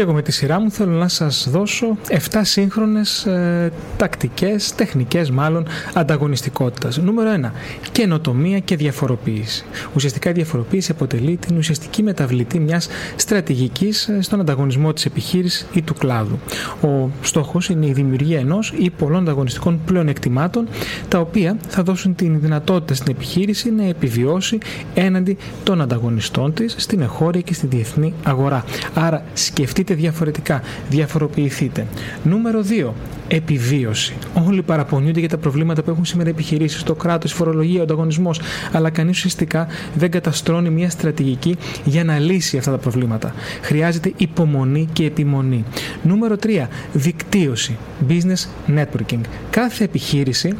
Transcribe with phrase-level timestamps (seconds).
[0.00, 5.30] Και εγώ με τη σειρά μου θέλω να σας δώσω 7 σύγχρονες ε, τακτικές, τεχνικές
[5.30, 6.96] μάλλον, ανταγωνιστικότητας.
[6.96, 7.50] Νούμερο 1.
[7.92, 9.64] Καινοτομία και διαφοροποίηση.
[9.94, 15.82] Ουσιαστικά η διαφοροποίηση αποτελεί την ουσιαστική μεταβλητή μιας στρατηγικής ε, στον ανταγωνισμό της επιχείρησης ή
[15.82, 16.38] του κλάδου.
[16.82, 20.68] Ο στόχος είναι η δημιουργία ενός ή πολλών ανταγωνιστικών πλεονεκτημάτων
[21.08, 24.58] τα οποία θα δώσουν την δυνατότητα στην επιχείρηση να επιβιώσει
[24.94, 28.64] έναντι των ανταγωνιστών της στην εχώρια και στη διεθνή αγορά.
[28.94, 31.86] Άρα σκεφτείτε διαφορετικά, διαφοροποιηθείτε.
[32.22, 32.92] Νούμερο 2.
[33.28, 34.14] Επιβίωση.
[34.46, 37.82] Όλοι παραπονιούνται για τα προβλήματα που έχουν σήμερα οι επιχειρήσεις, το κράτος, η φορολογία, ο
[37.82, 38.40] ανταγωνισμός,
[38.72, 43.34] αλλά κανείς ουσιαστικά δεν καταστρώνει μια στρατηγική για να λύσει αυτά τα προβλήματα.
[43.62, 45.64] Χρειάζεται υπομονή και επιμονή.
[46.02, 46.68] Νούμερο 3.
[46.92, 47.76] Δικτύωση.
[48.08, 49.20] Business networking.
[49.50, 50.52] Κάθε επιχείρηση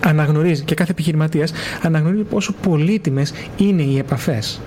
[0.00, 4.60] αναγνωρίζει και κάθε επιχειρηματίας αναγνωρίζει πόσο πολύτιμες είναι οι επαφές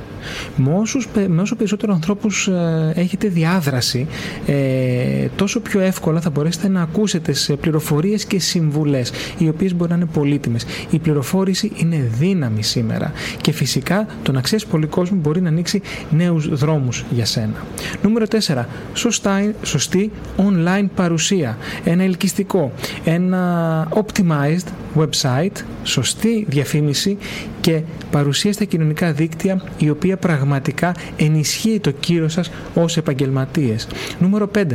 [0.56, 4.08] με, όσους, με όσο περισσότερο ανθρώπους ε, έχετε διάδραση
[4.46, 9.90] ε, τόσο πιο εύκολα θα μπορέσετε να ακούσετε σε πληροφορίες και συμβουλές οι οποίες μπορεί
[9.90, 10.66] να είναι πολύτιμες.
[10.90, 15.82] Η πληροφόρηση είναι δύναμη σήμερα και φυσικά το να ξέρεις πολύ κόσμο μπορεί να ανοίξει
[16.10, 17.66] νέους δρόμους για σένα.
[18.04, 18.66] Νούμερο 4.
[18.94, 21.58] Σωστά, σωστή online παρουσία.
[21.84, 22.72] Ένα ελκυστικό,
[23.04, 27.18] ένα optimized website, σωστή διαφήμιση
[27.62, 33.88] και παρουσία στα κοινωνικά δίκτυα η οποία πραγματικά ενισχύει το κύριο σας ως επαγγελματίες.
[34.20, 34.66] Νούμερο 5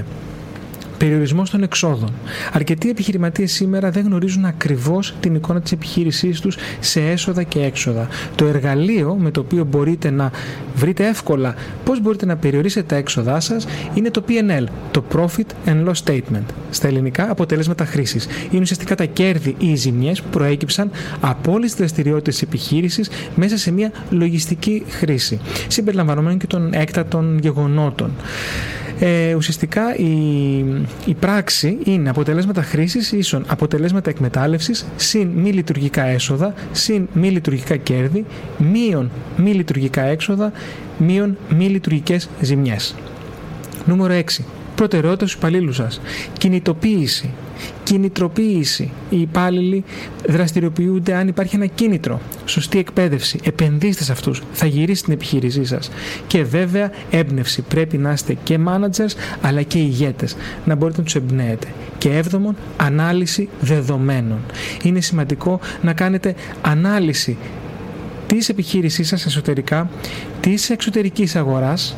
[0.99, 2.13] περιορισμός των εξόδων.
[2.53, 8.09] Αρκετοί επιχειρηματίες σήμερα δεν γνωρίζουν ακριβώς την εικόνα της επιχείρησής τους σε έσοδα και έξοδα.
[8.35, 10.31] Το εργαλείο με το οποίο μπορείτε να
[10.75, 11.55] βρείτε εύκολα
[11.85, 16.45] πώς μπορείτε να περιορίσετε τα έξοδά σας είναι το PNL, το Profit and Loss Statement.
[16.71, 18.27] Στα ελληνικά, αποτελέσματα χρήσης.
[18.51, 23.11] Είναι ουσιαστικά τα κέρδη ή οι ζημιές που προέκυψαν από όλες τις δραστηριότητες της επιχείρησης
[23.35, 28.11] μέσα σε μια λογιστική χρήση, συμπεριλαμβανομένων και των έκτατων γεγονότων.
[28.99, 30.59] Ε, ουσιαστικά η,
[31.05, 37.77] η πράξη είναι αποτελέσματα χρήσης ίσον αποτελέσματα εκμετάλλευσης συν μη λειτουργικά έσοδα συν μη λειτουργικά
[37.77, 38.25] κέρδη
[38.59, 40.53] μείον μη λειτουργικά έξοδα
[40.99, 42.95] μείον μη λειτουργικές ζημιές.
[43.87, 44.45] Νούμερο 6
[44.75, 46.01] προτεραιότητα στους υπαλλήλους σας.
[46.39, 47.31] Κινητοποίηση,
[47.83, 48.91] κινητροποίηση.
[49.11, 49.85] Οι υπάλληλοι
[50.29, 52.21] δραστηριοποιούνται αν υπάρχει ένα κίνητρο.
[52.45, 53.39] Σωστή εκπαίδευση.
[53.45, 54.43] Επενδύστε σε αυτούς.
[54.53, 55.91] Θα γυρίσει την επιχείρησή σας.
[56.27, 57.63] Και βέβαια έμπνευση.
[57.63, 60.37] Πρέπει να είστε και managers αλλά και ηγέτες.
[60.65, 61.67] Να μπορείτε να τους εμπνέετε.
[61.99, 64.39] Και έβδομον, ανάλυση δεδομένων.
[64.83, 67.37] Είναι σημαντικό να κάνετε ανάλυση
[68.27, 69.91] της επιχείρησής σας εσωτερικά,
[70.41, 71.97] της εξωτερικής αγοράς,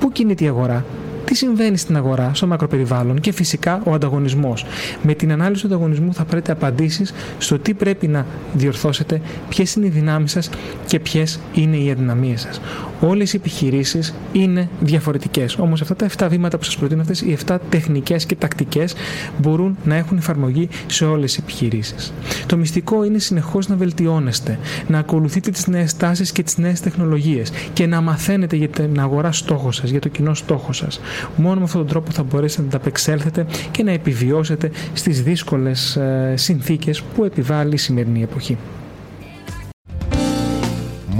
[0.00, 0.84] πού κινείται η αγορά,
[1.28, 4.64] τι συμβαίνει στην αγορά, στο μακροπεριβάλλον και φυσικά ο ανταγωνισμός.
[5.02, 9.86] Με την ανάλυση του ανταγωνισμού θα πάρετε απαντήσεις στο τι πρέπει να διορθώσετε, ποιες είναι
[9.86, 10.50] οι δυνάμεις σας
[10.86, 12.60] και ποιες είναι οι αδυναμίες σας.
[13.00, 15.56] Όλες οι επιχειρήσεις είναι διαφορετικές.
[15.58, 18.94] Όμως αυτά τα 7 βήματα που σας προτείνω, αυτές οι 7 τεχνικές και τακτικές
[19.38, 22.12] μπορούν να έχουν εφαρμογή σε όλες τις επιχειρήσεις.
[22.46, 27.50] Το μυστικό είναι συνεχώς να βελτιώνεστε, να ακολουθείτε τις νέες τάσεις και τις νέες τεχνολογίες
[27.72, 31.00] και να μαθαίνετε για την αγορά στόχο σας, για το κοινό στόχο σας.
[31.36, 36.34] Μόνο με αυτόν τον τρόπο θα μπορέσετε να ανταπεξέλθετε και να επιβιώσετε στις δύσκολες ε,
[36.36, 38.56] συνθήκες που επιβάλλει η σημερινή εποχή.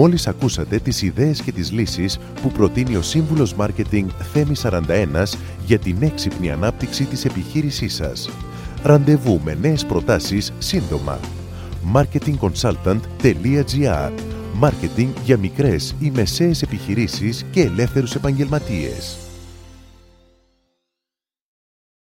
[0.01, 4.81] Μόλις ακούσατε τις ιδέες και τις λύσεις που προτείνει ο Σύμβουλος Μάρκετινγκ Θέμη 41
[5.67, 8.31] για την έξυπνη ανάπτυξη της επιχείρησής σας.
[8.83, 11.19] Ραντεβού με νέες προτάσεις σύντομα.
[11.95, 14.11] marketingconsultant.gr
[14.55, 19.28] Μάρκετινγκ για μικρές ή μεσαίες επιχειρήσεις και ελεύθερους επαγγελματίες.